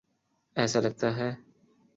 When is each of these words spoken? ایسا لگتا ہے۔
ایسا 0.55 0.79
لگتا 0.79 1.15
ہے۔ 1.17 1.31